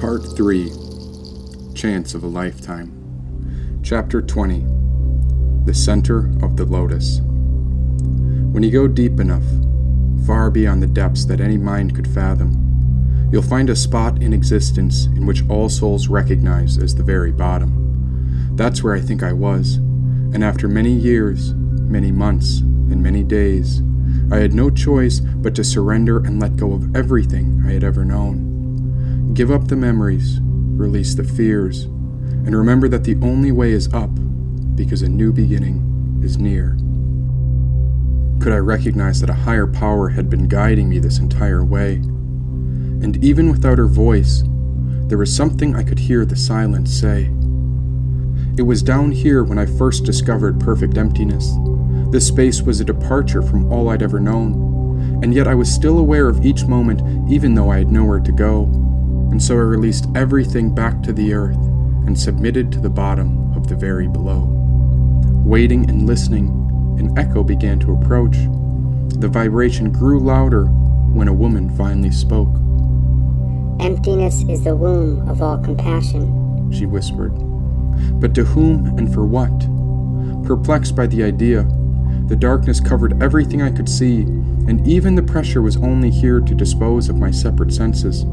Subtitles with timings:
[0.00, 0.72] Part 3
[1.74, 3.80] Chance of a Lifetime.
[3.82, 4.64] Chapter 20
[5.66, 7.20] The Center of the Lotus.
[7.20, 9.44] When you go deep enough,
[10.26, 15.04] far beyond the depths that any mind could fathom, you'll find a spot in existence
[15.04, 18.56] in which all souls recognize as the very bottom.
[18.56, 23.82] That's where I think I was, and after many years, many months, and many days,
[24.32, 28.04] I had no choice but to surrender and let go of everything I had ever
[28.04, 29.34] known.
[29.34, 34.10] Give up the memories, release the fears, and remember that the only way is up
[34.76, 36.76] because a new beginning is near.
[38.40, 41.94] Could I recognize that a higher power had been guiding me this entire way?
[41.94, 44.42] And even without her voice,
[45.08, 47.30] there was something I could hear the silence say.
[48.56, 51.52] It was down here when I first discovered perfect emptiness.
[52.10, 55.98] This space was a departure from all I'd ever known, and yet I was still
[55.98, 58.84] aware of each moment even though I had nowhere to go
[59.34, 61.56] and so I released everything back to the earth
[62.06, 64.46] and submitted to the bottom of the very below.
[65.44, 66.46] Waiting and listening,
[67.00, 68.36] an echo began to approach.
[69.18, 72.54] The vibration grew louder when a woman finally spoke.
[73.80, 77.32] Emptiness is the womb of all compassion, she whispered.
[78.20, 79.52] But to whom and for what?
[80.46, 81.64] Perplexed by the idea,
[82.26, 86.54] the darkness covered everything I could see, and even the pressure was only here to
[86.54, 88.24] dispose of my separate senses.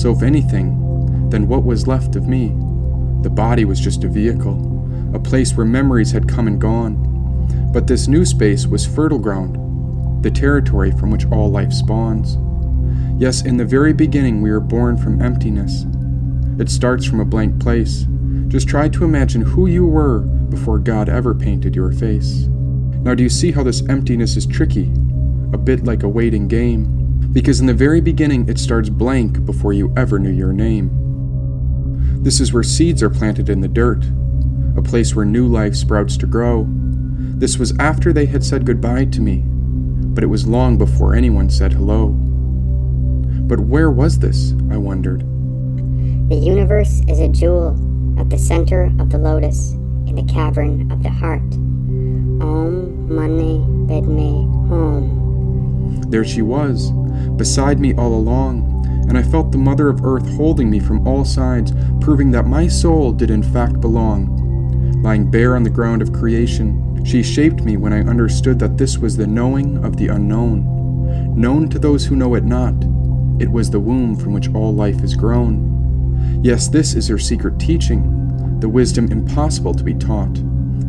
[0.00, 2.48] So, if anything, then what was left of me?
[3.22, 7.06] The body was just a vehicle, a place where memories had come and gone.
[7.72, 12.36] But this new space was fertile ground, the territory from which all life spawns.
[13.20, 15.86] Yes, in the very beginning, we are born from emptiness.
[16.58, 18.06] It starts from a blank place.
[18.50, 22.46] Just try to imagine who you were before God ever painted your face.
[23.02, 24.90] Now, do you see how this emptiness is tricky?
[25.52, 27.00] A bit like a waiting game
[27.32, 30.90] because in the very beginning it starts blank before you ever knew your name.
[32.24, 34.04] This is where seeds are planted in the dirt,
[34.76, 36.66] a place where new life sprouts to grow.
[36.68, 41.50] This was after they had said goodbye to me, but it was long before anyone
[41.50, 42.08] said hello.
[43.46, 44.52] But where was this?
[44.72, 45.20] I wondered.
[46.28, 47.76] The universe is a jewel
[48.20, 49.72] at the center of the lotus
[50.06, 51.40] in the cavern of the heart.
[52.42, 56.02] Om Mani Padme Hum.
[56.10, 56.90] There she was,
[57.36, 61.24] beside me all along, and I felt the Mother of Earth holding me from all
[61.24, 61.72] sides,
[62.02, 65.02] proving that my soul did in fact belong.
[65.02, 68.98] Lying bare on the ground of creation, she shaped me when I understood that this
[68.98, 71.34] was the knowing of the unknown.
[71.34, 72.74] Known to those who know it not,
[73.40, 75.79] it was the womb from which all life is grown.
[76.42, 80.38] Yes, this is her secret teaching, the wisdom impossible to be taught,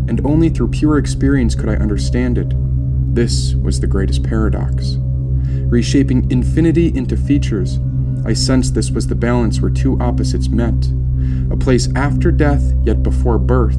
[0.07, 2.53] and only through pure experience could I understand it.
[3.13, 4.97] This was the greatest paradox
[5.71, 7.79] reshaping infinity into features.
[8.25, 10.91] I sensed this was the balance where two opposites met
[11.49, 13.77] a place after death, yet before birth,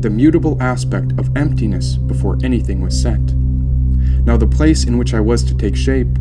[0.00, 3.20] the mutable aspect of emptiness before anything was set.
[4.24, 6.16] Now, the place in which I was to take shape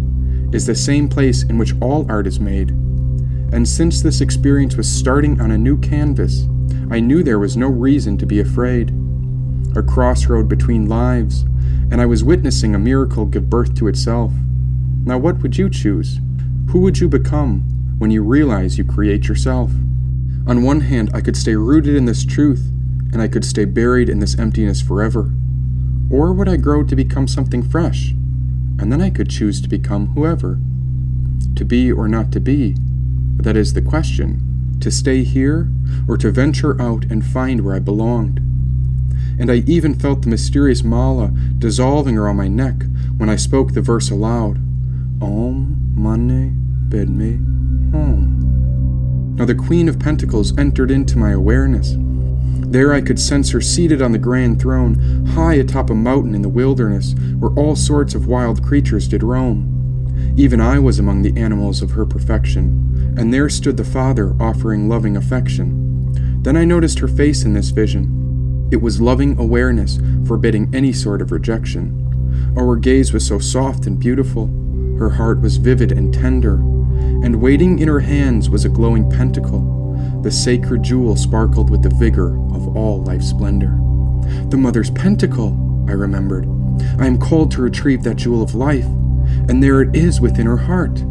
[0.52, 2.74] is the same place in which all art is made.
[3.52, 6.48] And since this experience was starting on a new canvas,
[6.90, 8.94] I knew there was no reason to be afraid.
[9.76, 11.44] A crossroad between lives,
[11.92, 14.32] and I was witnessing a miracle give birth to itself.
[15.06, 16.20] Now, what would you choose?
[16.70, 17.62] Who would you become
[17.98, 19.72] when you realize you create yourself?
[20.48, 22.72] On one hand, I could stay rooted in this truth,
[23.12, 25.32] and I could stay buried in this emptiness forever.
[26.10, 28.12] Or would I grow to become something fresh?
[28.80, 30.60] And then I could choose to become whoever.
[31.56, 32.76] To be or not to be,
[33.38, 34.78] that is the question.
[34.82, 35.70] To stay here,
[36.08, 38.40] or to venture out and find where I belonged.
[39.40, 42.84] And I even felt the mysterious mala dissolving around my neck
[43.18, 44.58] when I spoke the verse aloud.
[45.22, 46.54] Om Mani
[46.90, 47.52] Padme
[47.92, 49.36] Hum.
[49.36, 51.96] Now the Queen of Pentacles entered into my awareness.
[52.72, 56.42] There I could sense her seated on the grand throne, high atop a mountain in
[56.42, 60.34] the wilderness, where all sorts of wild creatures did roam.
[60.38, 64.88] Even I was among the animals of her perfection, and there stood the Father offering
[64.90, 66.42] loving affection.
[66.44, 68.70] Then I noticed her face in this vision.
[68.72, 72.54] It was loving awareness, forbidding any sort of rejection.
[72.58, 74.48] Our gaze was so soft and beautiful.
[74.98, 80.22] Her heart was vivid and tender, and waiting in her hands was a glowing pentacle.
[80.24, 83.78] The sacred jewel sparkled with the vigor of all life's splendor.
[84.50, 86.46] The mother's pentacle, I remembered.
[87.00, 90.58] I am called to retrieve that jewel of life, and there it is within her
[90.58, 91.04] heart.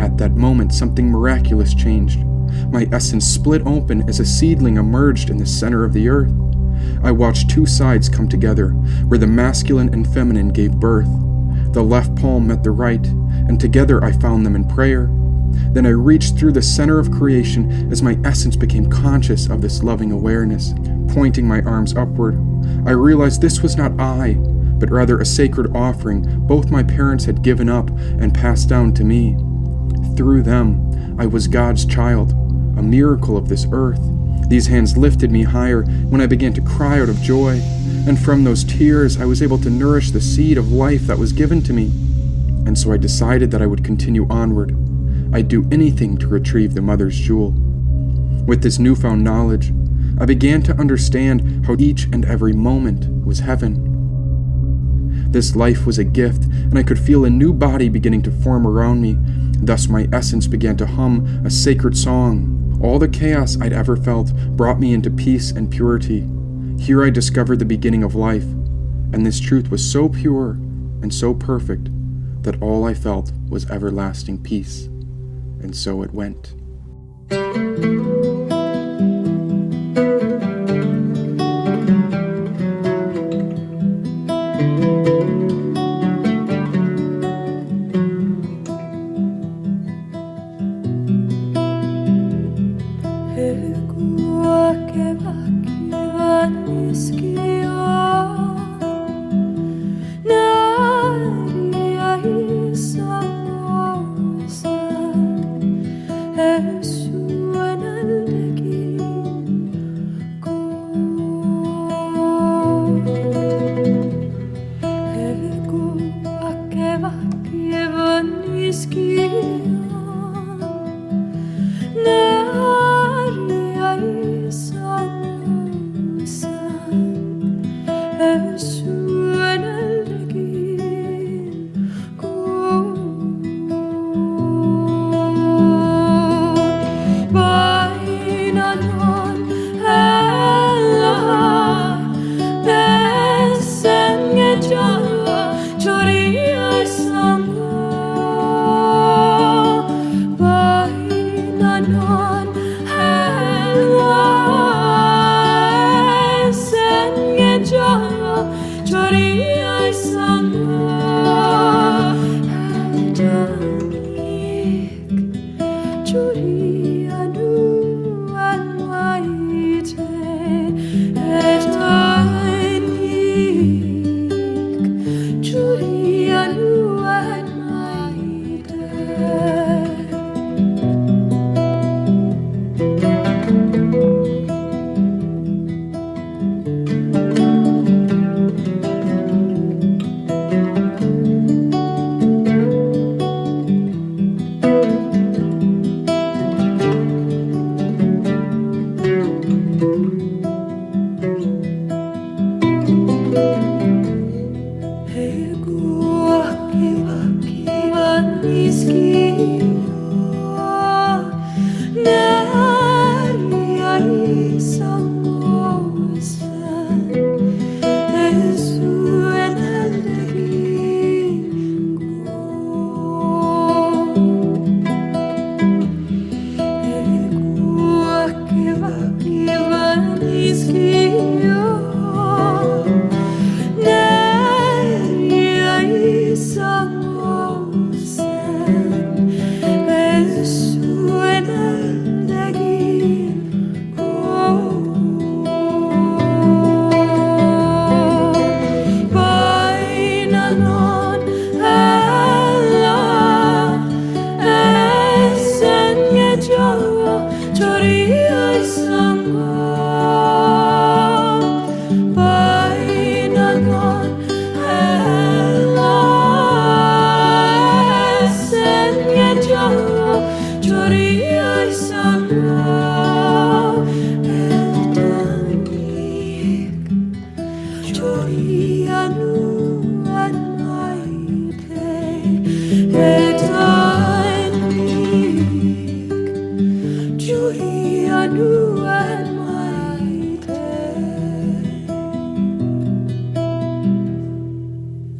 [0.00, 2.24] At that moment, something miraculous changed.
[2.70, 6.32] My essence split open as a seedling emerged in the center of the earth.
[7.02, 8.70] I watched two sides come together,
[9.06, 11.08] where the masculine and feminine gave birth.
[11.72, 15.08] The left palm met the right, and together I found them in prayer.
[15.72, 19.82] Then I reached through the center of creation as my essence became conscious of this
[19.82, 20.74] loving awareness.
[21.08, 22.36] Pointing my arms upward,
[22.86, 27.42] I realized this was not I, but rather a sacred offering both my parents had
[27.42, 29.36] given up and passed down to me.
[30.16, 32.32] Through them, I was God's child,
[32.76, 34.00] a miracle of this earth.
[34.48, 37.60] These hands lifted me higher when I began to cry out of joy,
[38.06, 41.32] and from those tears I was able to nourish the seed of life that was
[41.32, 41.86] given to me.
[42.66, 44.76] And so I decided that I would continue onward.
[45.34, 47.52] I'd do anything to retrieve the mother's jewel.
[48.46, 49.72] With this newfound knowledge,
[50.20, 53.90] I began to understand how each and every moment was heaven.
[55.30, 58.66] This life was a gift, and I could feel a new body beginning to form
[58.66, 59.18] around me.
[59.58, 62.78] Thus, my essence began to hum a sacred song.
[62.82, 66.28] All the chaos I'd ever felt brought me into peace and purity.
[66.78, 68.44] Here I discovered the beginning of life,
[69.12, 70.52] and this truth was so pure
[71.02, 71.88] and so perfect
[72.42, 74.84] that all I felt was everlasting peace.
[74.84, 76.54] And so it went.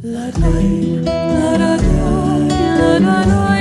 [0.05, 0.31] La
[1.59, 3.54] la la la la